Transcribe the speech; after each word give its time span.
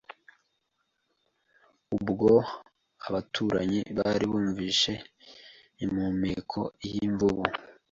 Ubwo 1.95 2.29
abaturanyi 3.07 3.79
bari 3.97 4.25
bumvise 4.31 4.91
impumeko 5.83 6.59
y'imvubu 6.91 7.43